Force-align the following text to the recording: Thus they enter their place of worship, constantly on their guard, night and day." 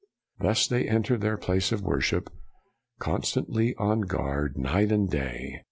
Thus 0.39 0.65
they 0.65 0.89
enter 0.89 1.15
their 1.15 1.37
place 1.37 1.71
of 1.71 1.83
worship, 1.83 2.31
constantly 2.97 3.75
on 3.75 3.99
their 3.99 4.07
guard, 4.07 4.57
night 4.57 4.91
and 4.91 5.07
day." 5.07 5.59